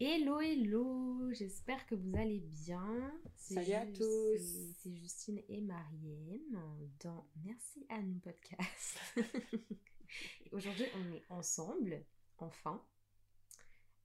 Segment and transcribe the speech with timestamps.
[0.00, 3.12] Hello, hello, j'espère que vous allez bien.
[3.36, 4.38] Salut à tous.
[4.78, 8.98] c'est- Justine et Marianne dans Merci à nous podcast.
[10.52, 12.04] Aujourd'hui, on est ensemble,
[12.38, 12.82] enfin.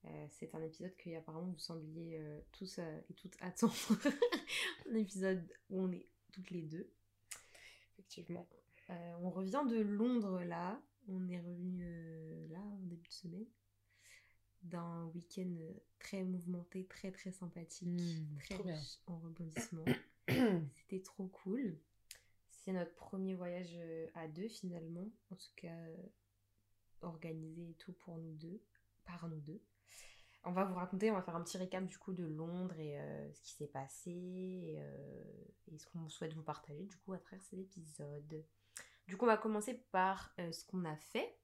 [0.06, 3.74] Euh, c'est un épisode que apparemment vous sembliez euh, tous euh, et toutes attendre.
[4.90, 6.92] un épisode où on est toutes les deux.
[7.94, 8.48] Effectivement.
[9.22, 10.80] On revient de Londres là.
[11.08, 13.46] On est revenu là en début de semaine.
[14.64, 19.86] D'un week-end euh, très mouvementé, très très sympathique, Mmh, très riche en rebondissements.
[20.76, 21.78] C'était trop cool.
[22.50, 25.10] C'est notre premier voyage euh, à deux finalement.
[25.32, 25.98] En tout cas, euh,
[27.02, 28.62] organisé et tout pour nous deux,
[29.06, 29.62] par nous deux.
[30.46, 33.00] On va vous raconter, on va faire un petit récap du coup de Londres et
[33.00, 35.24] euh, ce qui s'est passé et, euh,
[35.72, 38.44] et ce qu'on souhaite vous partager du coup à travers cet épisode.
[39.08, 41.38] Du coup, on va commencer par euh, ce qu'on a fait.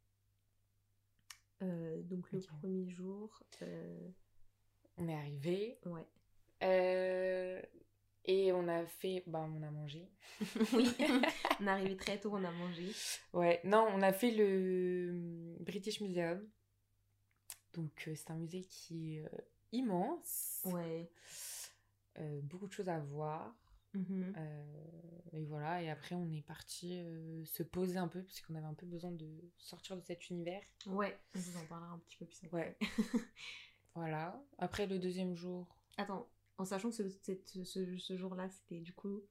[1.61, 4.09] Euh, donc le premier jour, euh,
[4.97, 5.77] On est arrivé.
[5.85, 6.05] ouais.
[6.63, 7.61] euh,
[8.25, 9.23] et on a fait.
[9.27, 10.09] Bah, on a mangé.
[10.73, 10.89] oui,
[11.59, 12.91] on est arrivé très tôt, on a mangé.
[13.33, 16.47] Ouais, non, on a fait le British Museum.
[17.73, 19.29] Donc, c'est un musée qui est
[19.71, 20.61] immense.
[20.65, 21.09] Ouais.
[22.43, 23.55] Beaucoup de choses à voir.
[23.93, 24.33] Mhm.
[24.37, 28.55] Euh, et voilà, et après, on est parti euh, se poser un peu parce qu'on
[28.55, 30.61] avait un peu besoin de sortir de cet univers.
[30.85, 32.57] Ouais, on vous en parlera un petit peu plus après.
[32.57, 32.77] Ouais.
[33.95, 34.41] Voilà.
[34.59, 35.67] Après, le deuxième jour.
[35.97, 39.21] Attends, en sachant que ce, cette- ce, ce jour-là, c'était du coup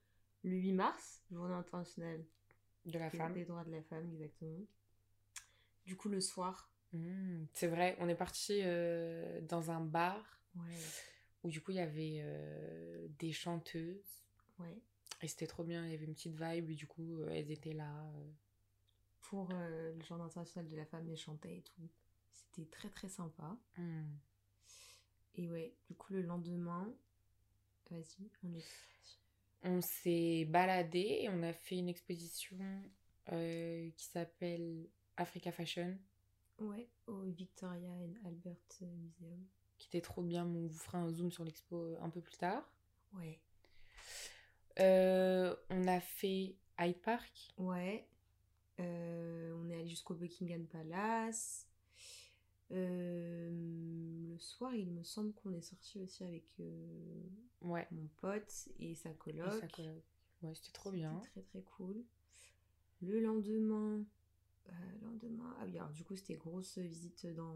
[0.43, 2.23] le 8 mars, journée internationale
[2.85, 3.33] De la des- femme.
[3.33, 4.59] des droits de la femme, exactement.
[5.85, 10.75] Du coup, le soir, Mmh, c'est vrai, on est parti euh, dans un bar ouais,
[11.43, 14.23] où du coup il y avait des chanteuses
[14.59, 14.77] ouais,
[15.21, 17.51] et c'était trop bien, il y avait une petite vibe et du coup euh, elles
[17.51, 18.03] étaient là.
[18.15, 18.31] euh.
[19.21, 21.89] pour euh, le jour international de la femme, elles chantaient et tout.
[22.31, 23.57] C'était très très sympa.
[23.77, 24.03] Mmh.
[25.35, 26.91] Et ouais, du coup, le lendemain,
[27.91, 28.63] vas-y, on est
[29.63, 32.57] On s'est baladé et on a fait une exposition
[33.31, 34.87] euh, qui s'appelle
[35.17, 35.97] Africa Fashion
[36.59, 39.45] Ouais, au Victoria and Albert Museum.
[39.77, 42.69] qui était trop bien, on vous fera un zoom sur l'expo un peu plus tard.
[43.13, 43.39] Ouais,
[44.79, 47.53] Euh, on a fait Hyde Park.
[47.57, 48.07] ouais.
[48.79, 51.67] Euh, on est allé jusqu'au Buckingham Palace.
[52.71, 53.49] Euh,
[54.31, 56.45] le soir, il me semble qu'on est sorti aussi avec
[57.61, 57.85] Ouais.
[57.91, 59.53] mon pote et sa coloc.
[59.53, 60.03] Et sa coloc.
[60.43, 61.19] Ouais, c'était trop bien.
[61.19, 62.05] C'était très très cool.
[63.01, 64.05] Le lendemain,
[65.01, 67.55] lendemain, ah oui, alors du coup c'était grosse visite dans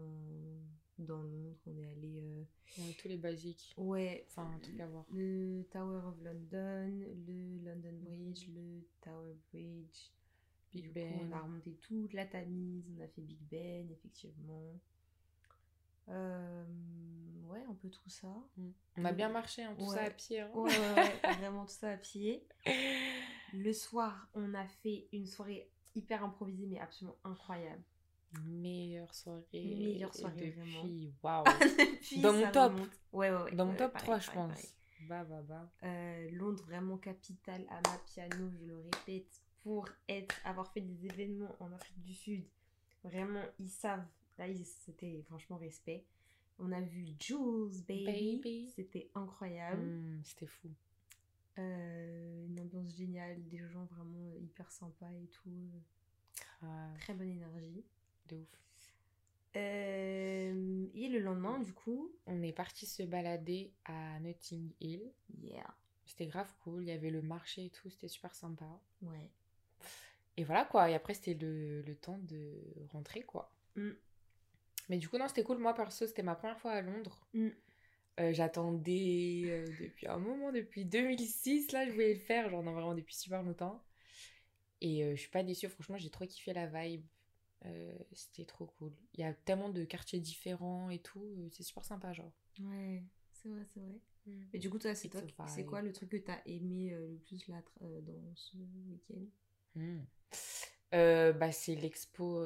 [0.98, 1.56] dans Londres.
[1.66, 2.42] On est allé, euh,
[2.78, 3.74] Ouais, tous les basiques.
[3.76, 5.04] ouais, Enfin, un truc à voir.
[5.12, 6.88] le Tower of London,
[7.26, 10.10] le London Bridge, le Tower Bridge.
[10.72, 11.38] Big coup, on a Ben.
[11.40, 14.72] remonté toute la Tamise, on a fait Big Ben, effectivement.
[16.08, 16.64] Euh,
[17.46, 18.28] ouais, un peu tout ça.
[18.56, 18.70] Mm.
[18.98, 20.40] On a bien marché, hein, tout ça à pied.
[20.40, 20.50] hein.
[20.54, 20.70] Ouais,
[21.38, 22.46] vraiment tout ça à pied.
[23.52, 27.82] Le soir, on a fait une soirée hyper improvisée, mais absolument incroyable.
[28.44, 29.44] Meilleure soirée.
[29.52, 31.12] Meilleure soirée, depuis.
[31.22, 31.44] Waouh.
[32.04, 32.72] Depuis, Dans mon top.
[32.72, 32.90] remonte.
[33.12, 33.52] Ouais, ouais, ouais.
[33.54, 34.48] Dans mon top pareil, 3, je pense.
[34.50, 34.68] pareil.
[35.08, 35.70] Bah, bah, bah.
[35.84, 41.06] Euh, Londres, vraiment capitale à ma piano, je le répète, pour être, avoir fait des
[41.06, 42.44] événements en Afrique du Sud.
[43.02, 44.06] Vraiment, ils savent.
[44.38, 46.04] Là, c'était franchement respect.
[46.58, 48.36] On a vu Jules Baby.
[48.42, 48.72] Baby.
[48.74, 49.82] C'était incroyable.
[49.82, 50.68] Mm, C'était fou.
[51.58, 55.70] Euh, une ambiance géniale, des gens vraiment hyper sympas et tout.
[56.60, 56.98] Grave.
[57.00, 57.84] Très bonne énergie.
[58.28, 58.48] De ouf.
[59.56, 65.12] Euh, et le lendemain, du coup, On est parti se balader à Notting Hill.
[65.42, 65.74] yeah,
[66.06, 66.82] C'était grave cool.
[66.82, 67.88] Il y avait le marché et tout.
[67.90, 68.80] C'était super sympa.
[69.02, 69.30] ouais.
[70.36, 70.90] Et voilà quoi.
[70.90, 72.52] Et après, c'était le, le temps de
[72.92, 73.52] rentrer quoi.
[73.76, 73.94] Mm.
[74.88, 75.58] Mais du coup, non, c'était cool.
[75.58, 77.26] Moi, perso, c'était ma première fois à Londres.
[77.34, 77.50] Mm.
[78.20, 81.72] Euh, J'attendais euh, depuis un moment, depuis 2006.
[81.72, 82.48] Là, je voulais le faire.
[82.50, 83.82] Genre, non, vraiment depuis super longtemps.
[84.80, 85.68] Et je suis pas déçue.
[85.68, 87.04] Franchement, j'ai trop kiffé la vibe.
[87.66, 88.92] Euh, c'était trop cool.
[89.14, 91.24] Il y a tellement de quartiers différents et tout.
[91.38, 92.32] euh, C'est super sympa, genre.
[92.60, 93.02] Ouais,
[93.32, 94.00] c'est vrai, c'est vrai.
[94.52, 97.18] Mais du coup, toi, c'est toi, c'est quoi le truc que t'as aimé euh, le
[97.18, 99.24] plus là euh, dans ce week-end?
[99.74, 100.00] Mm.
[100.92, 102.42] Bah, c'est l'expo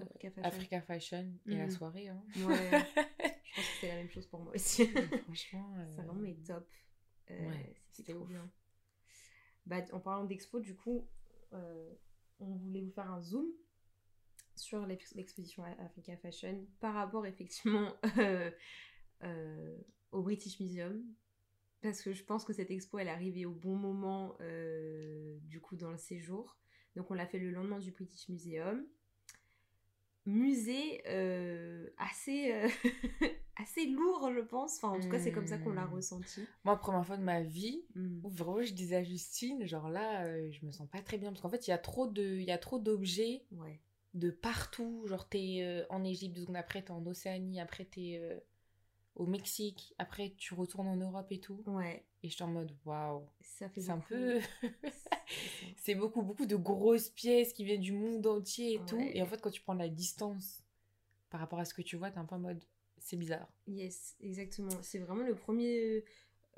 [0.00, 0.42] Africa Fashion.
[0.42, 1.70] Africa Fashion et la Mm.
[1.70, 2.08] soirée.
[2.08, 2.22] Hein.
[2.36, 4.86] Ouais, je pense que c'est la même chose pour moi aussi.
[5.24, 5.74] Franchement.
[5.96, 6.66] Ça vraiment est top.
[7.30, 8.28] Ouais, c'était trop ouf.
[8.28, 8.50] bien.
[9.66, 11.06] Bah, en parlant d'expo, du coup,
[11.52, 13.46] on voulait vous faire un zoom
[14.58, 18.50] sur l'ex- l'exposition Africa Fashion par rapport effectivement euh,
[19.24, 19.76] euh,
[20.12, 21.04] au British Museum.
[21.80, 25.60] Parce que je pense que cette expo, elle est arrivée au bon moment, euh, du
[25.60, 26.58] coup, dans le séjour.
[26.96, 28.84] Donc, on l'a fait le lendemain du British Museum.
[30.26, 31.00] Musée
[31.96, 32.52] assez,
[33.56, 34.76] assez lourd, je pense.
[34.76, 35.94] Enfin, en tout cas, c'est comme ça qu'on l'a Hmm.
[35.94, 36.42] ressenti.
[36.64, 38.20] Moi, première fois de ma vie, Hmm.
[38.24, 41.30] où vraiment je disais à Justine, genre là, je me sens pas très bien.
[41.30, 43.80] Parce qu'en fait, il y a trop de, il y a trop d'objets Ouais.
[44.14, 45.04] De partout.
[45.06, 48.38] Genre, t'es euh, en Égypte, deux secondes après, t'es en Océanie, après, t'es euh,
[49.14, 51.62] au Mexique, après, tu retournes en Europe et tout.
[51.66, 52.04] Ouais.
[52.22, 53.26] Et je suis en mode, waouh.
[53.40, 54.40] Ça fait C'est un peu.
[55.76, 59.00] C'est beaucoup, beaucoup de grosses pièces qui viennent du monde entier et tout.
[59.00, 60.64] Et en fait, quand tu prends la distance
[61.30, 62.64] par rapport à ce que tu vois, t'es un peu en mode,
[62.98, 63.48] c'est bizarre.
[63.66, 64.70] Yes, exactement.
[64.82, 66.04] C'est vraiment le premier,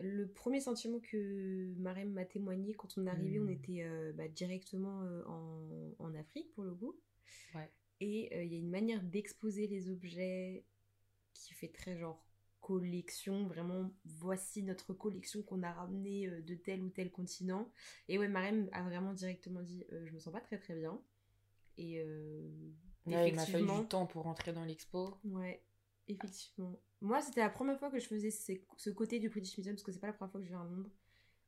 [0.01, 3.41] le premier sentiment que Marem m'a témoigné quand on est arrivé.
[3.41, 3.51] On Mm.
[3.51, 6.99] était euh, bah, directement euh, en, en Afrique pour le coup.
[7.55, 7.71] Ouais.
[8.01, 10.65] Et euh, il y a une manière d'exposer les objets
[11.35, 12.25] qui fait très genre
[12.61, 13.47] collection.
[13.47, 17.71] Vraiment, voici notre collection qu'on a ramenée de tel ou tel continent.
[18.09, 21.01] Et ouais, Marem a vraiment directement dit Je me sens pas très très bien.
[21.79, 22.03] Et
[23.07, 23.81] Ouais, il m'a fallu effectivement.
[23.81, 25.17] du temps pour rentrer dans l'expo.
[25.25, 25.63] Ouais,
[26.07, 26.79] effectivement.
[27.01, 29.83] Moi, c'était la première fois que je faisais ces- ce côté du British Museum, parce
[29.83, 30.91] que c'est pas la première fois que je viens à Londres.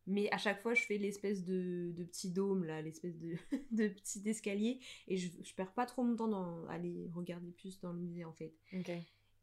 [0.06, 3.36] Mais à chaque fois, je fais l'espèce de, de petit dôme, là, l'espèce de,
[3.72, 4.80] de petit escalier.
[5.08, 8.24] Et je, je perds pas trop mon temps dans aller regarder plus dans le musée,
[8.24, 8.54] en fait.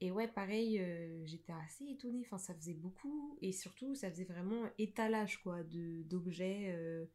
[0.02, 2.22] Et ouais, pareil, euh, j'étais assez étonnée.
[2.26, 3.38] Enfin, ça faisait beaucoup.
[3.42, 7.06] Et surtout, ça faisait vraiment étalage, quoi, de- d'objets euh,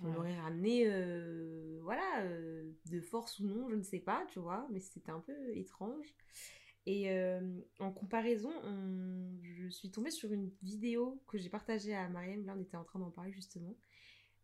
[0.00, 0.16] qu'on Ouais.
[0.18, 4.66] aurait ramenés, euh, voilà, euh, de force ou non, je ne sais pas, tu vois.
[4.70, 6.14] Mais c'était un peu étrange.
[6.86, 7.40] Et euh,
[7.78, 12.44] en comparaison, on- je suis tombée sur une vidéo que j'ai partagée à Mariam.
[12.44, 13.76] Là, on était en train d'en parler justement.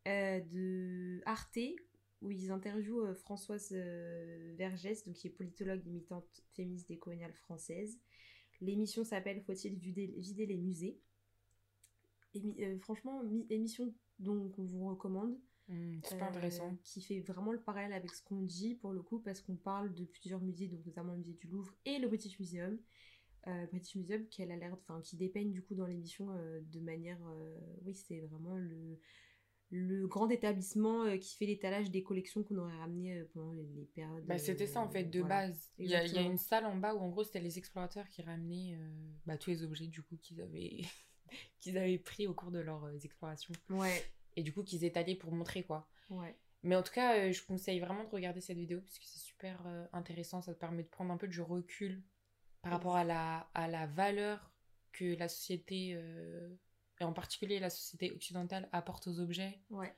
[0.09, 1.59] euh, de Arte,
[2.23, 3.73] où ils interviewent euh, Françoise
[4.57, 7.99] Vergès, donc qui est politologue et militante féministe décoloniale française.
[8.61, 10.99] L'émission s'appelle Faut-il vider, les musées?
[12.81, 15.37] Franchement, mi- émission donc on vous recommande.
[16.03, 16.77] Super euh, intéressant.
[16.85, 19.95] Qui fait vraiment le parallèle avec ce qu'on dit pour le coup, parce qu'on parle
[19.95, 22.79] de plusieurs musées, donc notamment le musée du Louvre et le British Museum.
[23.47, 26.81] Euh, British Museum qui a l'air, enfin qui dépeignent du coup dans l'émission euh, de
[26.81, 28.99] manière, euh, oui c'est vraiment le
[29.73, 34.27] le grand établissement qui fait l'étalage des collections qu'on aurait ramenées pendant les, les périodes.
[34.27, 35.47] Bah, c'était ça en fait de voilà.
[35.47, 35.71] base.
[35.79, 37.57] Il y, a, il y a une salle en bas où en gros c'était les
[37.57, 38.77] explorateurs qui ramenaient
[39.27, 40.81] bah, tous les objets du coup qu'ils avaient
[41.61, 44.03] qu'ils avaient pris au cours de leurs explorations Ouais,
[44.37, 45.89] et du coup qu'ils étalaient pour montrer quoi.
[46.11, 49.05] ouais, Mais en tout cas, euh, je conseille vraiment de regarder cette vidéo parce que
[49.05, 50.41] c'est super euh, intéressant.
[50.41, 52.03] Ça te permet de prendre un peu du recul
[52.63, 54.53] par rapport à la, à la valeur
[54.93, 56.55] que la société, euh,
[57.01, 59.61] et en particulier la société occidentale, apporte aux objets.
[59.71, 59.95] ouais.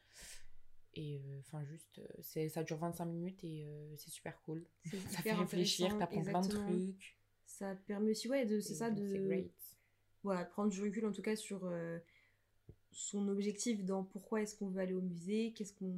[0.94, 4.66] Et enfin, juste, c'est, ça dure 25 minutes et c'est super cool.
[5.08, 7.16] Ça fait réfléchir, t'apprends plein de trucs.
[7.46, 9.50] Ça permet aussi, ouais, de, c'est ça, de, C'est great.
[10.22, 11.66] voilà, prendre du recul en tout cas sur
[12.92, 15.94] son objectif dans pourquoi est-ce qu'on veut aller au musée, qu'est-ce qu'on,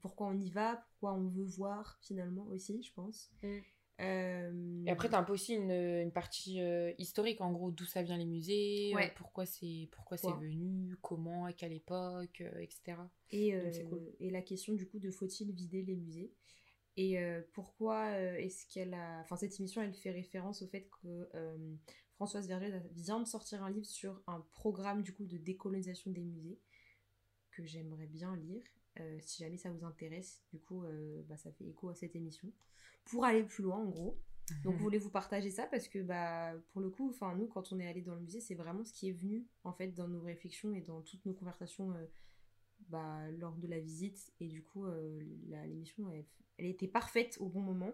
[0.00, 3.30] pourquoi on y va, pourquoi on veut voir finalement aussi, je pense.
[3.42, 3.58] Mm.
[4.00, 7.84] Euh, Et après, t'as un peu aussi une, une partie euh, historique, en gros, d'où
[7.84, 9.12] ça vient les musées, euh, Ouais.
[9.16, 12.98] pourquoi c'est pourquoi c'est venu, comment, à quelle époque, euh, etc.
[13.30, 14.12] et, donc c'est cool.
[14.18, 16.32] et la question du coup de faut-il vider les musées?
[16.96, 17.16] Et
[17.54, 18.08] pourquoi
[18.38, 21.28] est-ce qu'elle a enfin cette émission elle fait référence au fait que
[22.14, 26.24] Françoise Vergès vient de sortir un livre sur un programme du coup de décolonisation des
[26.24, 26.58] musées
[27.50, 28.64] que j'aimerais bien lire.
[29.00, 32.14] Euh, si jamais ça vous intéresse du coup euh, bah, ça fait écho à cette
[32.14, 32.52] émission.
[33.04, 34.18] Pour aller plus loin en gros.
[34.62, 35.66] Donc, je voulais vous partager ça?
[35.66, 38.40] Parce que, bah, pour le coup, enfin, nous, quand on est allé dans le musée,
[38.40, 41.32] c'est vraiment ce qui est venu, en fait, dans nos réflexions et dans toutes nos
[41.32, 42.04] conversations euh,
[42.88, 44.32] bah, lors de la visite.
[44.40, 44.84] Et du coup,
[45.48, 46.26] la- l'émission, elle,
[46.58, 47.92] elle était parfaite au bon moment.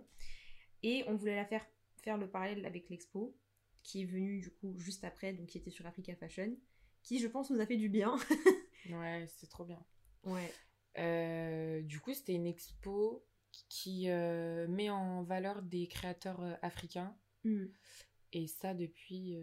[0.82, 1.64] Et on voulait la faire,
[2.02, 3.36] faire le parallèle avec l'expo,
[3.82, 6.56] qui est venue, du coup, juste après, donc qui était sur Africa Fashion,
[7.02, 8.16] qui, je pense, nous a fait du bien.
[8.88, 9.78] Ouais, c'est trop bien.
[10.24, 10.50] ouais.
[10.98, 13.24] Euh, du coup, c'était une expo
[13.68, 17.16] qui euh, met en valeur des créateurs euh, africains.
[17.44, 17.66] Mm.
[18.32, 19.36] Et ça depuis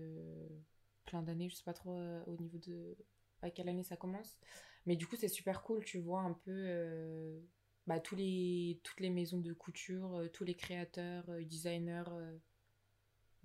[1.05, 1.49] plein d'années.
[1.49, 2.95] Je sais pas trop au niveau de
[3.41, 4.39] à quelle année ça commence.
[4.85, 5.83] Mais du coup, c'est super cool.
[5.83, 7.41] Tu vois un peu
[7.85, 12.05] bah, tous les, toutes les maisons de couture, tous les créateurs, designers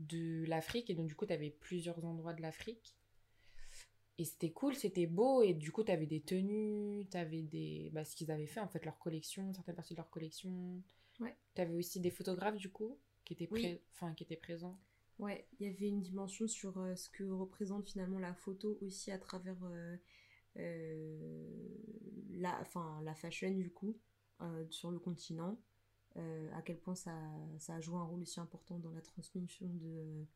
[0.08, 0.90] de l'Afrique.
[0.90, 2.96] Et donc, du coup, tu avais plusieurs endroits de l'Afrique.
[4.18, 7.90] Et c'était cool, c'était beau, et du coup, t'avais des tenues, t'avais des...
[7.92, 10.82] Bah, ce qu'ils avaient fait, en fait, leur collection, certaines parties de leur collection.
[11.18, 11.34] Ouais.
[11.54, 13.80] T'avais aussi des photographes, du coup, qui étaient, Oui.
[13.92, 14.78] enfin, qui étaient présents.
[15.18, 19.12] Ouais, il y avait une dimension sur euh, ce que représente finalement la photo aussi
[19.12, 19.96] à travers euh,
[20.56, 21.68] euh,
[22.30, 23.96] la, enfin, la fashion du coup
[24.70, 25.56] sur le continent.
[26.16, 27.16] Euh, à quel point ça,
[27.58, 30.26] ça a joué un rôle aussi important dans la transmission de,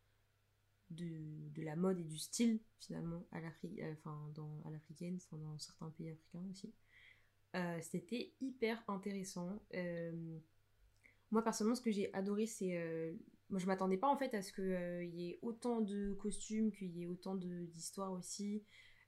[0.90, 4.32] de, la mode et du style finalement à euh, enfin
[4.70, 6.72] l'africaine, enfin, dans certains pays africains aussi.
[7.54, 9.60] Euh, C'était hyper intéressant.
[11.32, 13.12] Moi personnellement, ce que j'ai adoré, c'est euh,
[13.50, 16.96] moi, je m'attendais pas en fait à ce qu'il y ait autant de costumes, qu'il
[16.96, 18.64] y ait autant d'histoires aussi.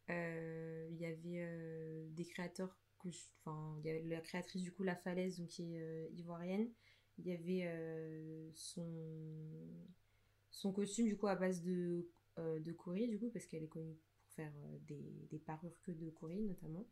[0.08, 3.08] Il y avait des créateurs que
[3.40, 6.70] enfin il y avait la créatrice du coup La Falaise donc qui est ivoirienne.
[7.18, 8.86] Il y avait son
[10.50, 13.94] son costume du coup à base de de Cory du coup parce qu'elle est connue
[13.94, 14.52] pour faire
[14.86, 16.86] des, des parures que de Cory notamment.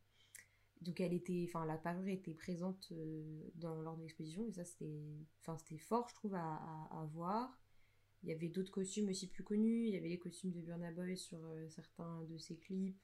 [0.82, 2.92] Donc elle était enfin la parure était présente
[3.54, 5.00] dans lors de l'exposition et ça c'était
[5.40, 7.58] enfin c'était fort je trouve à, voir.
[8.22, 9.86] Il y avait d'autres costumes aussi plus connus.
[9.86, 12.98] Il y avait les costumes de Burna Boy sur certains de ses clips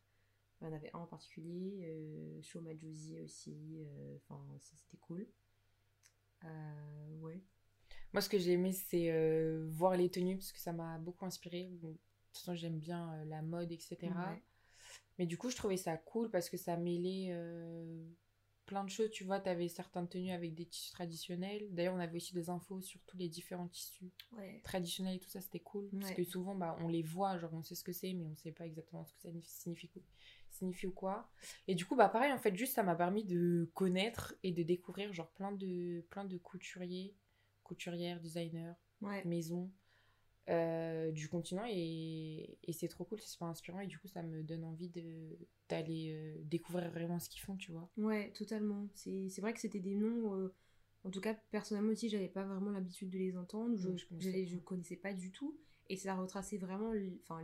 [0.62, 5.26] il y en avait un en particulier, euh, Show Majusi aussi, euh, enfin c'était cool.
[6.44, 7.42] Euh, ouais.
[8.12, 11.24] Moi ce que j'ai aimé c'est euh, voir les tenues parce que ça m'a beaucoup
[11.24, 11.68] inspiré.
[11.82, 11.98] de toute
[12.38, 13.96] façon j'aime bien la mode etc.
[15.18, 17.32] Mais du coup je trouvais ça cool parce que ça mêlait
[18.66, 19.10] plein de choses.
[19.10, 21.66] Tu vois, tu avais certaines tenues avec des tissus traditionnels.
[21.70, 24.12] D'ailleurs, on avait aussi des infos sur tous les différents tissus
[24.62, 25.90] traditionnels et tout ça, c'était cool.
[26.00, 28.34] Parce que souvent, bah, on les voit, genre on sait ce que c'est, mais on
[28.36, 29.90] sait pas exactement ce que ça signifie,
[30.62, 31.28] signifie ou quoi.
[31.66, 34.62] Et du coup, bah pareil, en fait, juste ça m'a permis de connaître et de
[34.62, 37.14] découvrir genre plein de, plein de couturiers,
[37.64, 38.74] couturières, designers,
[39.24, 39.70] maisons.
[40.48, 44.24] Euh, du continent et, et c'est trop cool, c'est super inspirant et du coup ça
[44.24, 44.88] me donne envie
[45.68, 47.88] d'aller euh, découvrir vraiment ce qu'ils font, tu vois.
[47.96, 48.88] Ouais, totalement.
[48.96, 50.52] C'est vrai que c'était des noms, euh,
[51.04, 54.46] en tout cas personnellement aussi, j'avais pas vraiment l'habitude de les entendre, je, je, connaissais,
[54.46, 55.56] je, connaissais pas du tout
[55.88, 56.92] et ça retraçait vraiment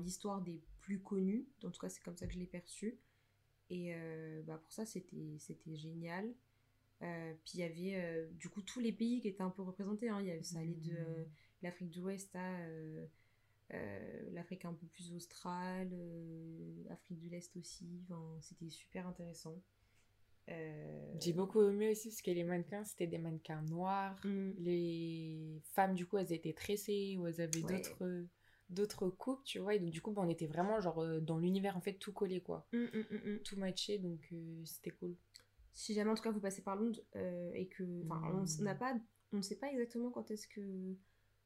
[0.01, 2.99] l'histoire des plus connus, en tout cas c'est comme ça que je l'ai perçu.
[3.71, 3.95] Et
[4.47, 6.33] bah, pour ça c'était génial.
[7.01, 10.21] puis il y avait du coup tous les pays qui étaient un peu représentés, hein.
[10.23, 11.27] y avait, ça allait de mmh
[11.63, 13.07] l'Afrique de l'Ouest à euh,
[13.75, 18.05] euh, l'Afrique un peu plus australe, euh, Afrique de l'Est aussi.
[18.41, 19.61] c'était super intéressant.
[21.21, 24.19] J'ai beaucoup aimé aussi parce que les mannequins, c'était des mannequins noirs.
[24.25, 24.53] Mm.
[24.57, 28.25] Les femmes, du coup, elles étaient tressées ou elles avaient d'autres
[28.71, 29.75] d'autres coupes, tu vois.
[29.75, 32.41] Et donc, du coup, bah, on était vraiment genre dans l'univers, en fait, tout collé,
[32.41, 32.67] quoi.
[32.73, 34.33] Mm, mm, tout matché, donc
[34.65, 35.17] c'était cool.
[35.73, 37.01] Si jamais, en tout cas, vous passez par Londres
[37.55, 38.05] et que...
[38.05, 38.95] Enfin, on n'a pas...
[39.33, 40.97] On ne sait pas exactement quand est-ce que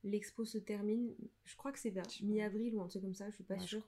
[0.04, 1.14] l'expo se termine.
[1.44, 3.86] Je crois que c'est vers mi-avril ou un truc comme ça, je suis pas sûre.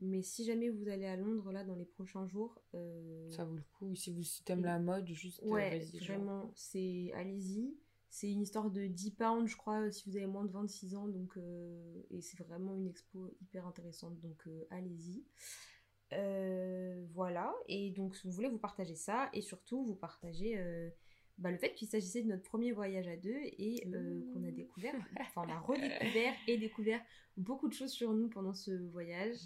[0.00, 3.56] Mais si jamais vous allez à Londres là dans les prochains jours, euh, ça vaut
[3.56, 3.94] le coup.
[3.96, 7.74] Si vous si aimes la mode, juste euh, ouais, vraiment, c'est allez-y.
[8.10, 11.08] C'est une histoire de 10 pounds, je crois, si vous avez moins de 26 ans.
[11.08, 14.18] Donc, euh, et c'est vraiment une expo hyper intéressante.
[14.20, 15.24] Donc, allez-y.
[17.12, 17.54] voilà.
[17.66, 19.28] Et donc, si vous voulez, vous partagez ça.
[19.32, 20.56] Et surtout, vous partagez
[21.38, 24.50] bah, le fait qu'il s'agissait de notre premier voyage à deux et euh, qu'on a
[24.50, 27.00] découvert, enfin on a redécouvert et découvert
[27.36, 29.36] beaucoup de choses sur nous pendant ce voyage.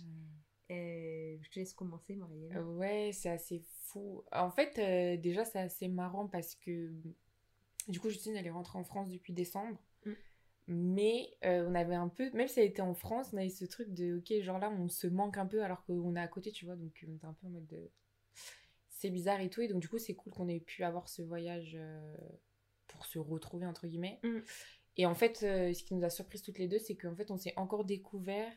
[0.71, 2.57] Euh, je te laisse commencer, Marielle.
[2.57, 4.25] Euh, ouais, c'est assez fou.
[4.33, 6.90] En fait, déjà, c'est assez marrant parce que
[7.89, 9.79] du coup, Justine, elle est rentrée en France depuis décembre.
[10.05, 10.12] Mm.
[10.69, 13.93] Mais on avait un peu, même si elle était en France, on avait ce truc
[13.93, 16.65] de, ok, genre là, on se manque un peu alors qu'on est à côté, tu
[16.65, 17.91] vois, donc on était un peu en mode de
[19.03, 19.61] c'est bizarre et tout.
[19.61, 22.17] Et donc, du coup, c'est cool qu'on ait pu avoir ce voyage euh,
[22.87, 24.21] pour se retrouver, entre guillemets.
[24.23, 24.39] Mm.
[24.99, 27.33] Et en fait, euh, ce qui nous a surpris toutes les deux, c'est qu'en fait,
[27.33, 28.53] on s'est encore découvert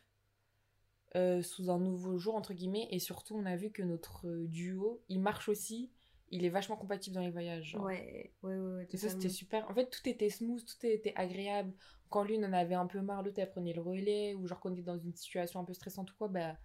[1.15, 2.87] euh, sous un nouveau jour, entre guillemets.
[2.91, 5.91] Et surtout, on a vu que notre duo, il marche aussi.
[6.31, 7.77] Il est vachement compatible dans les voyages.
[7.79, 8.87] Ouais, ouais, ouais.
[8.91, 9.69] et ça, c'était super.
[9.69, 11.73] En fait, tout était smooth, tout était agréable.
[12.09, 14.33] Quand l'une en avait un peu marre, l'autre, elle prenait le relais.
[14.33, 16.57] Ou genre, qu'on était dans une situation un peu stressante ou quoi, bah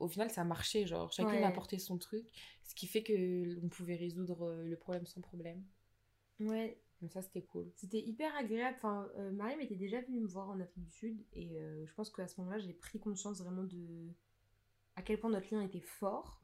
[0.00, 2.26] au final ça marchait genre chacune apportait son truc
[2.62, 5.64] ce qui fait que on pouvait résoudre euh, le problème sans problème
[6.40, 10.28] ouais donc ça c'était cool c'était hyper agréable enfin euh, Mariam était déjà venue me
[10.28, 13.40] voir en Afrique du Sud et euh, je pense qu'à ce moment-là j'ai pris conscience
[13.40, 14.08] vraiment de
[14.96, 16.40] à quel point notre lien était fort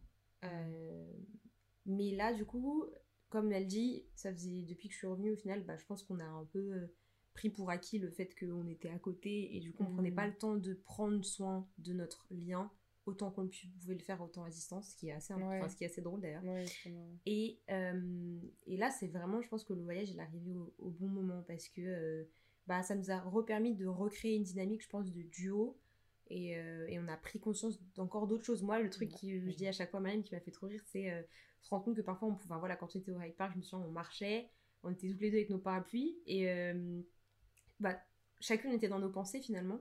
[1.86, 2.84] mais là du coup
[3.28, 6.02] comme elle dit ça faisait depuis que je suis revenue au final bah, je pense
[6.02, 6.88] qu'on a un peu
[7.34, 10.26] pris pour acquis le fait qu'on était à côté et du coup on prenait pas
[10.26, 10.30] mm.
[10.30, 12.70] le temps de prendre soin de notre lien
[13.06, 13.48] autant qu'on
[13.80, 16.20] pouvait le faire autant à distance, ce qui est assez, ce qui est assez drôle
[16.20, 16.42] d'ailleurs.
[17.26, 21.08] et, euh, et là, c'est vraiment, je pense que le voyage est arrivé au, bon
[21.08, 22.24] moment parce que euh,
[22.66, 25.78] bah, ça nous a repermis de recréer une dynamique, je pense, de duo.
[26.28, 28.62] Et, euh, et on a pris conscience d'encore d'autres choses.
[28.62, 30.82] Moi, le truc que je dis à chaque fois, même qui m'a fait trop rire,
[30.86, 31.12] c'est
[31.64, 33.58] se rendre compte que parfois, on pouvait, voilà, quand on était au Hyde Park, je
[33.58, 34.50] me souviens, on marchait,
[34.82, 36.46] on était tous les deux avec nos parapluies et
[37.80, 37.98] bah,
[38.40, 39.80] chacune était dans nos pensées finalement.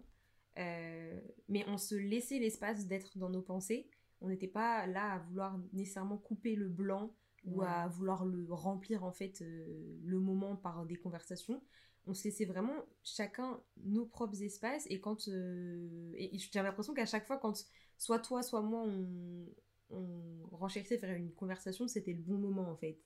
[0.60, 3.90] Euh, mais on se laissait l'espace d'être dans nos pensées.
[4.22, 7.14] On n'était pas là à vouloir nécessairement couper le blanc
[7.46, 11.62] ou à vouloir le remplir en fait euh, le moment par des conversations.
[12.06, 17.06] On se laissait vraiment chacun nos propres espaces et quand euh, et j'ai l'impression qu'à
[17.06, 17.66] chaque fois quand
[17.98, 19.46] soit toi soit moi on,
[19.90, 23.00] on renchérissait faire une conversation c'était le bon moment en fait.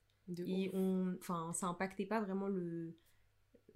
[0.45, 2.97] Et on enfin ça impactait pas vraiment le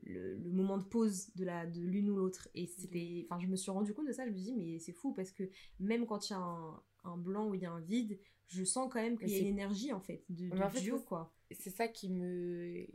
[0.03, 2.49] le, le moment de pause de la de l'une ou l'autre.
[2.55, 4.91] Et c'était enfin je me suis rendu compte de ça je me dis mais c'est
[4.93, 5.43] fou parce que
[5.79, 8.63] même quand il y a un, un blanc ou il y a un vide je
[8.65, 11.33] sens quand même qu'il y a une énergie en fait de, de en duo quoi.
[11.51, 12.85] c'est ça qui me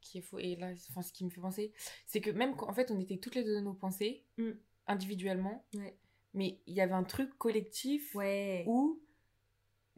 [0.00, 1.72] qui est faux et là enfin ce qui me fait penser
[2.06, 4.50] c'est que même quand en fait on était toutes les deux dans nos pensées Mm.
[4.88, 5.96] individuellement Ouais.
[6.34, 8.64] mais il y avait un truc collectif ouais.
[8.66, 9.00] où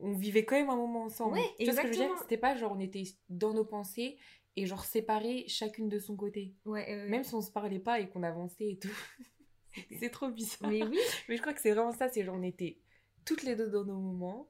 [0.03, 1.35] on vivait quand même un moment ensemble.
[1.35, 2.19] Ouais, tu vois ce que je veux dire?
[2.21, 4.19] c'était pas genre on était dans nos pensées
[4.57, 6.55] et genre séparés chacune de son côté.
[6.65, 8.89] Ouais, même si on se parlait pas et qu'on avançait et tout.
[9.99, 10.71] C'est trop bizarre.
[10.71, 10.99] Mais oui.
[11.29, 12.79] Mais je crois que c'est vraiment ça c'est genre on était
[13.25, 14.49] toutes les deux dans nos moments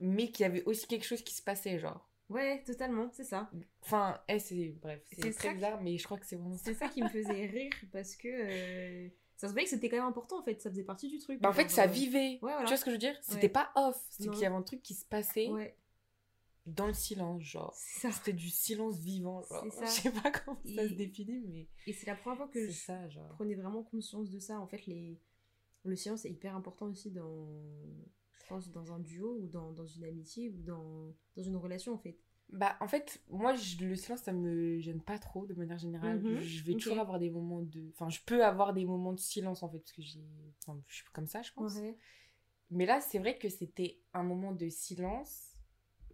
[0.00, 2.08] mais qu'il y avait aussi quelque chose qui se passait genre.
[2.28, 3.50] Ouais totalement c'est ça.
[3.82, 6.64] Enfin, eh, c'est bref, C'est très bizarre, mais je crois que c'est vraiment ça.
[6.64, 9.08] c'est ça qui me faisait rire parce que euh,
[9.40, 11.40] ça se voyait que c'était quand même important en fait ça faisait partie du truc
[11.40, 12.38] Bah, en fait, ça euh, vivait.
[12.42, 12.60] voilà.
[12.62, 13.16] Tu vois ce que je veux dire?
[13.22, 13.48] C'était Ouais.
[13.48, 14.32] pas off, c'est Non.
[14.32, 15.76] qu'il y avait un truc qui se passait ouais
[16.66, 17.74] dans le silence, genre.
[17.74, 19.66] ça C'était du silence vivant, genre.
[19.72, 19.84] Ça.
[19.86, 22.70] Je sais pas comment ça se définit, mais et c'est la première fois que je
[22.70, 23.28] ça, genre.
[23.30, 24.60] prenais vraiment conscience de ça.
[24.60, 25.18] En fait, les...
[25.84, 27.48] le silence est hyper important aussi dans,
[28.38, 31.94] je pense, dans un duo ou dans, dans une amitié ou dans, dans une relation
[31.94, 32.18] en fait.
[32.52, 36.18] Bah, en fait, moi, je- le silence, ça me gêne pas trop, de manière générale.
[36.20, 37.88] Mhm, Je vais toujours avoir des moments de...
[37.94, 40.24] Enfin, je peux avoir des moments de silence, en fait, parce que j'ai...
[40.66, 41.76] Enfin, je suis comme ça, je pense.
[41.76, 41.96] Ouais.
[42.70, 45.56] Mais là, c'est vrai que c'était un moment de silence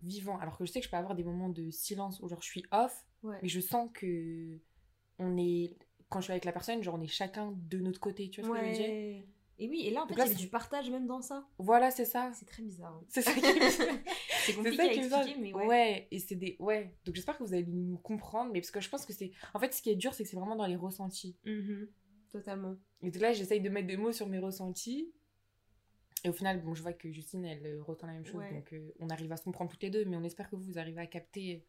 [0.03, 0.39] vivant.
[0.39, 2.47] Alors que je sais que je peux avoir des moments de silence où genre je
[2.49, 3.39] suis off, Ouais.
[3.43, 4.59] mais je sens que
[5.19, 5.77] on est
[6.09, 8.49] quand je suis avec la personne, genre on est chacun de notre côté, tu vois
[8.49, 8.95] ce que je veux dire?
[9.59, 11.47] Et oui, et là en fait, il y avait du partage même dans ça.
[11.59, 12.31] Voilà, c'est ça.
[12.35, 12.93] C'est très bizarre.
[12.95, 13.05] hein.
[13.09, 16.09] C'est ça qui C'est compliqué ça à expliquer, mais ouais.
[16.11, 16.95] et c'est des ouais.
[17.05, 19.59] Donc j'espère que vous allez nous comprendre, mais parce que je pense que c'est en
[19.59, 21.37] fait ce qui est dur, c'est que c'est vraiment dans les ressentis.
[21.45, 21.89] Mhm.
[22.31, 22.77] Totalement.
[23.03, 25.11] Et donc là, j'essaye de mettre des mots sur mes ressentis.
[26.25, 28.37] Et au final, bon, je vois que Justine, elle euh, ressent la même chose.
[28.41, 28.53] Ouais.
[28.53, 30.05] Donc, euh, on arrive à se comprendre toutes les deux.
[30.05, 31.65] Mais on espère que vous, vous arrivez à capter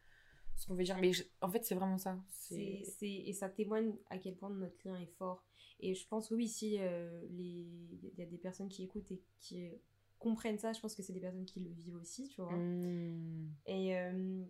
[0.58, 0.98] ce qu'on veut dire.
[1.00, 2.20] Mais je- en fait, c'est vraiment ça.
[2.30, 2.92] C'est, C'est...
[2.92, 5.46] c'est- et ça témoigne à quel point notre lien est fort.
[5.80, 7.68] Et je pense oui, si euh, les...
[8.04, 9.72] il y a des personnes qui écoutent et qui euh,
[10.20, 12.52] comprennent ça, je pense que c'est des personnes qui le vivent aussi, tu vois.
[12.52, 13.52] Mmh.
[13.68, 14.44] Et euh,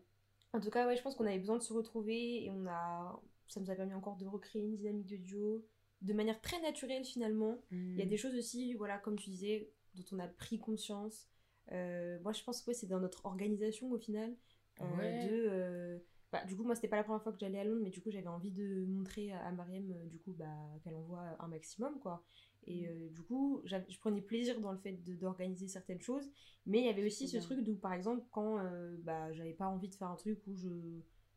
[0.53, 3.21] en tout cas, ouais, je pense qu'on avait besoin de se retrouver et on a,
[3.49, 5.65] ça nous a permis encore de recréer une dynamique de duo
[6.01, 7.59] de manière très naturelle finalement.
[7.71, 8.07] Il y a Mmh.
[8.09, 11.27] des choses aussi, voilà, comme tu disais, dont on a pris conscience.
[11.73, 14.33] Euh, moi, je pense que ouais, c'est dans notre organisation au final.
[14.79, 15.19] Ouais.
[15.19, 15.99] de, euh,
[16.31, 18.01] bah, du coup, moi, c'était pas la première fois que j'allais à Londres, mais du
[18.01, 20.45] coup, j'avais envie de montrer à Mariam, euh, du coup, bah,
[20.83, 22.23] qu'elle envoie un maximum, quoi.
[22.65, 26.29] Et euh, du coup, je prenais plaisir dans le fait d'organiser certaines choses,
[26.65, 27.41] mais il y avait aussi ce bien.
[27.41, 30.55] truc où, par exemple, quand euh, bah, j'avais pas envie de faire un truc où
[30.55, 30.67] je,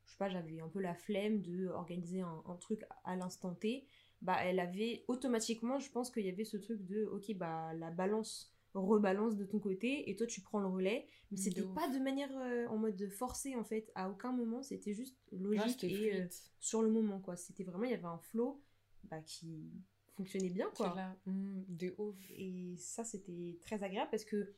[0.05, 3.55] je sais pas, j'avais un peu la flemme de organiser un, un truc à l'instant
[3.55, 3.87] T,
[4.23, 7.91] bah, elle avait automatiquement, je pense qu'il y avait ce truc de, ok, bah, la
[7.91, 11.07] balance rebalance de ton côté et toi tu prends le relais.
[11.31, 14.63] Mais c'était pas de manière euh, en mode forcé en fait à aucun moment.
[14.63, 16.27] C'était juste Ouais, logique et euh,
[16.61, 17.37] sur le moment quoi.
[17.37, 18.61] C'était vraiment il y avait un flow
[19.05, 19.71] bah, qui
[20.17, 20.95] fonctionnait bien quoi.
[20.95, 21.17] là.
[21.27, 22.17] Mmh, de ouf.
[22.31, 24.55] et ça c'était très agréable parce que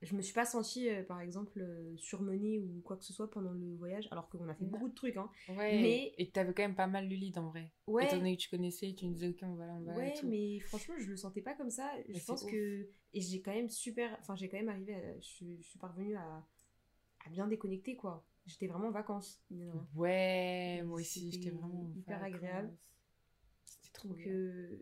[0.00, 3.30] je me suis pas sentie euh, par exemple euh, surmenée ou quoi que ce soit
[3.30, 4.70] pendant le voyage alors qu'on a fait Non.
[4.70, 5.80] beaucoup de trucs hein Ouais.
[5.80, 7.72] Mais- Et que t'avais quand même pas mal lead en vrai.
[7.88, 9.94] ouais Étant donné que tu connaissais, tu nous disais, ok, on va là, on va
[9.96, 9.98] là.
[10.04, 10.28] et Ouais, tout.
[10.28, 11.90] mais franchement, je le sentais pas comme ça.
[12.08, 12.50] Mais Je pense ouf.
[12.50, 12.88] que.
[13.12, 14.16] Et j'ai quand même super.
[14.20, 15.18] Enfin, j'ai quand même arrivé à.
[15.20, 16.46] Je, suis- je suis parvenue à,
[17.26, 18.24] à bien déconnecter, quoi.
[18.46, 19.42] J'étais vraiment en vacances.
[19.94, 21.86] Ouais, moi aussi, j'étais vraiment.
[21.86, 22.72] en hyper agréable.
[23.64, 24.32] C'était trop Donc, bien.
[24.32, 24.78] euh,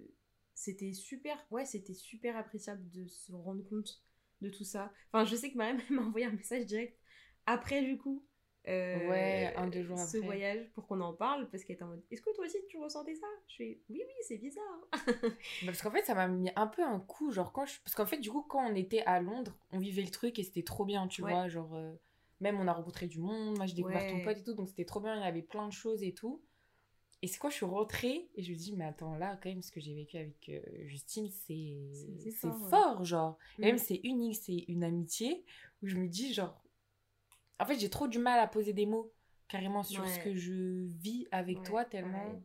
[0.54, 1.36] c'était super.
[1.50, 4.02] Ouais, c'était super appréciable de se rendre compte
[4.40, 4.92] de tout ça.
[5.12, 6.98] Enfin, je sais que Mariam m'a envoyé un message direct
[7.46, 8.24] après, du coup.
[8.68, 10.26] euh, Ouais, un, deux jours ce après.
[10.26, 12.78] voyage pour qu'on en parle parce qu'elle était en mode est-ce que toi aussi tu
[12.78, 13.26] ressentais ça?
[13.48, 14.80] Je fais oui oui c'est bizarre
[15.62, 17.80] Bah, Parce qu'en fait, ça m'a mis un peu un coup, genre quand je...
[17.84, 20.44] Parce qu'en fait, du coup, quand on était à Londres, on vivait le truc et
[20.44, 21.30] c'était trop bien, tu Ouais.
[21.30, 21.74] vois, genre...
[21.74, 21.94] euh,
[22.40, 24.22] Même on a rencontré du monde, moi j'ai découvert ton Ouais.
[24.22, 26.42] pote et tout, donc c'était trop bien, il y avait plein de choses et tout.
[27.22, 29.62] Et c'est quand je suis rentrée et je me dis, mais attends, là, quand même,
[29.62, 33.04] ce que j'ai vécu avec euh, Justine, c'est fort, fort, ouais.
[33.04, 33.38] genre.
[33.62, 33.68] Et Mm.
[33.68, 35.44] même c'est unique, c'est une amitié
[35.82, 36.62] où je me dis, genre...
[37.58, 39.12] En fait, j'ai trop du mal à poser des mots,
[39.48, 42.42] carrément, sur ce que je vis avec Ouais, toi, tellement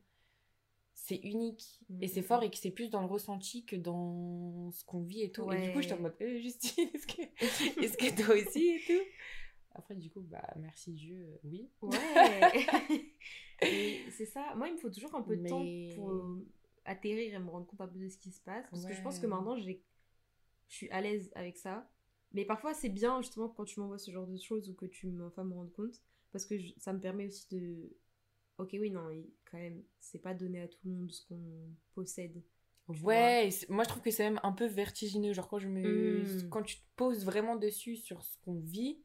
[0.94, 4.72] c'est unique et c'est mm, fort et que c'est plus dans le ressenti que dans
[4.72, 5.52] ce qu'on vit et tout.
[5.52, 6.02] Et du coup, j'étais en Ouais.
[6.02, 7.22] mode, Eh, Justine, est-ce que,
[7.82, 9.12] est-ce que toi aussi et tout?
[9.74, 11.70] Après, du coup, bah, merci Dieu, euh, oui.
[11.82, 13.10] Ouais.
[14.12, 14.54] c'est ça.
[14.56, 16.46] Moi, il me faut toujours un peu de temps pour euh,
[16.86, 18.66] atterrir et me rendre compte un peu de ce qui se passe.
[18.70, 19.72] Parce que je pense que maintenant, je
[20.68, 21.90] suis à l'aise avec ça.
[22.34, 25.08] Mais parfois, c'est bien, justement, quand tu m'envoies ce genre de choses ou que tu
[25.08, 26.02] me fasses me rendre compte.
[26.32, 27.92] Parce que je- ça me permet aussi de...
[28.58, 29.10] Ok, oui, non,
[29.50, 31.40] quand même, c'est pas donné à tout le monde ce qu'on
[31.94, 32.42] possède.
[33.04, 35.34] Ouais, moi je trouve que c'est même un peu vertigineux.
[35.34, 36.24] Genre, quand, je me...
[36.24, 36.50] Mm.
[36.50, 39.00] quand tu te poses vraiment dessus sur ce qu'on vit,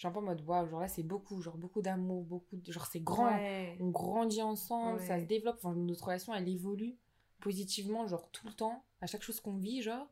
[0.00, 2.72] suis un peu en mode waouh genre là c'est beaucoup genre beaucoup d'amour beaucoup de...
[2.72, 3.76] genre c'est grand Ouais.
[3.80, 6.96] on grandit ensemble ça se développe enfin, notre relation elle évolue
[7.40, 10.08] positivement genre tout le temps à chaque chose qu'on vit genre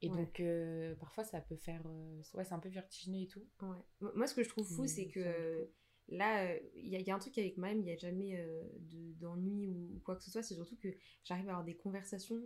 [0.00, 0.16] et Ouais.
[0.16, 3.44] donc euh, parfois ça peut faire euh, ouais c'est un peu vertigineux et tout
[4.00, 5.64] Moi, ce que je trouve fou, c'est que euh,
[6.08, 7.96] là, euh, il y, a- il y a un truc avec Mime, il n'y a
[7.96, 10.42] jamais euh, de- d'ennui ou, ou quoi que ce soit.
[10.44, 10.88] C'est surtout que
[11.24, 12.40] j'arrive à avoir des conversations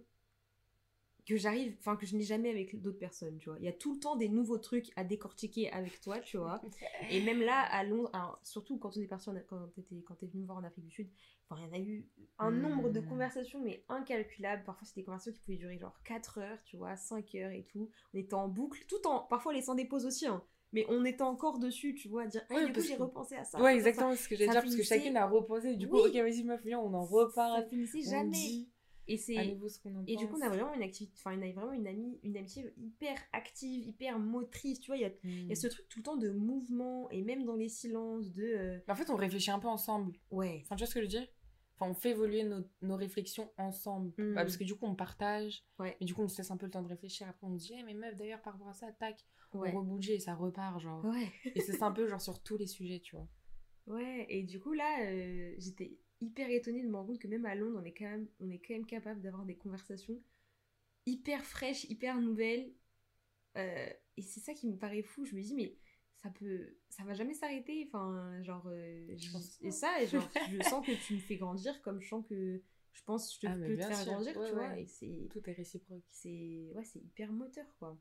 [1.26, 3.58] que j'arrive, enfin, que je n'ai jamais avec d'autres personnes, tu vois.
[3.60, 6.60] Il y a tout le temps des nouveaux trucs à décortiquer avec toi, tu vois.
[7.10, 10.14] Et même là, à Londres, alors, surtout quand on est parti, en- quand t'étais quand
[10.16, 11.08] t'es venu me voir en Afrique du Sud,
[11.48, 12.08] enfin, il y en a eu
[12.38, 14.64] un nombre de conversations, mais incalculable.
[14.64, 17.64] Parfois, c'était des conversations qui pouvaient durer genre 4 heures, tu vois, 5 heures et
[17.70, 17.88] tout.
[18.14, 20.42] On était en boucle, tout en, parfois laissant des pauses aussi, hein.
[20.74, 23.02] Mais on était encore dessus, tu vois, à dire, ah, Ouais, du coup, j'ai que-
[23.02, 23.58] repensé à ça.
[23.60, 26.08] ouais ça, exactement ce que j'ai dire parce que chacune a reposé du coup Oui.
[26.08, 27.14] ok vas-y meuf viens on en ça.
[27.14, 28.30] reparle Ça finissait on jamais.
[28.30, 28.70] dit
[29.08, 29.34] Et c'est.
[30.06, 32.36] Et du coup, on a vraiment une activité, enfin, on a vraiment une amie, une
[32.36, 34.96] amitié hyper active, hyper motrice, tu vois.
[34.96, 35.54] Il y a, il y a Hmm.
[35.56, 38.42] ce truc tout le temps de mouvement, et même dans les silences, de.
[38.44, 40.60] euh, en fait on réfléchit un peu ensemble Ouais.
[40.64, 41.26] Enfin, tu vois ce que je veux dire?
[41.78, 44.12] Enfin, on fait évoluer nos, nos réflexions ensemble.
[44.18, 44.34] Mm.
[44.34, 45.64] Bah, parce que du coup, on partage.
[45.80, 45.96] Ouais.
[46.00, 47.28] Et du coup, on se laisse un peu le temps de réfléchir.
[47.28, 49.72] Après, on se dit, Eh, mais meuf, d'ailleurs, par rapport à ça, tac, Ouais.
[49.74, 51.04] on rebouge et ça repart, genre.
[51.04, 51.28] Ouais.
[51.44, 53.26] et c'est un peu, genre, sur tous les sujets, tu vois.
[53.88, 57.44] Ouais, et du coup là, euh, j'étais hyper étonnée de me rendre compte que même
[57.46, 60.18] à Londres, on est quand même, on est quand même capable d'avoir des conversations
[61.06, 62.72] hyper fraîches, hyper nouvelles.
[63.58, 65.24] Euh, et c'est ça qui me paraît fou.
[65.24, 65.76] Je me dis, mais
[66.16, 67.84] ça peut, ça va jamais s'arrêter.
[67.88, 71.36] Enfin, genre, euh, Je pense et ça, et genre, je sens que tu me fais
[71.36, 74.12] grandir comme je sens que je pense que je Ah, peux te faire sûr.
[74.12, 74.68] grandir, Ouais, tu vois.
[74.68, 74.82] ouais.
[74.82, 76.04] Et c'est, Tout est réciproque.
[76.10, 77.98] c'est, ouais, c'est hyper moteur, quoi.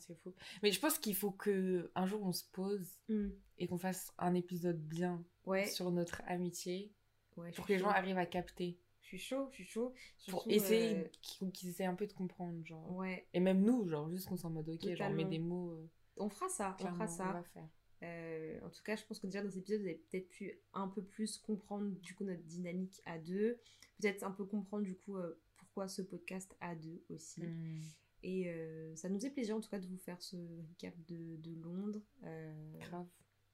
[0.00, 0.34] C'est fou.
[0.62, 3.28] Mais je pense qu'il faut que un jour, on se pose Hmm.
[3.58, 6.92] et qu'on fasse un épisode bien Ouais, sur notre amitié
[7.38, 8.78] ouais, pour que les gens arrivent à capter.
[9.00, 9.94] Je suis chaud, je suis chaud.
[10.28, 12.94] Pour essayer euh, qu'ils qu'ils essaient un peu de comprendre, genre.
[12.94, 15.72] Ouais, Et même nous, genre, juste qu'on s'en mode, ok, genre, on met des mots.
[15.72, 17.28] euh, on fera ça, on fera ça.
[17.30, 17.68] on va faire.
[18.02, 20.60] Euh, en tout cas, je pense que déjà dans cet épisode, vous avez peut-être pu
[20.74, 23.58] un peu plus comprendre du coup notre dynamique à deux.
[24.00, 25.16] Peut-être un peu comprendre du coup
[25.56, 27.40] pourquoi ce podcast à deux aussi.
[27.42, 27.80] Hmm.
[28.22, 30.36] Et euh, ça nous faisait plaisir en tout cas de vous faire ce
[30.70, 32.02] recap de, de Londres.
[32.24, 33.06] Euh, Grave.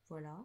[0.09, 0.44] voilà.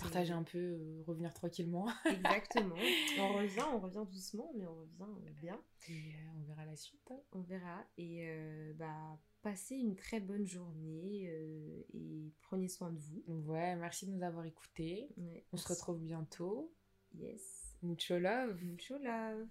[0.00, 1.88] Partager un peu, euh, revenir tranquillement.
[2.06, 2.76] Exactement.
[3.18, 5.60] on revient, on revient doucement, mais on revient bien.
[5.88, 7.10] Et euh, on verra la suite.
[7.10, 7.18] hein.
[7.32, 7.84] On verra.
[7.96, 13.22] Et euh, bah, passez une très bonne journée euh, et prenez soin de vous.
[13.50, 15.08] Ouais, merci de nous avoir écoutés.
[15.16, 16.72] Ouais, On se retrouve bientôt.
[17.14, 17.74] Yes.
[17.82, 18.62] Mucho love.
[18.62, 19.46] Mucho love.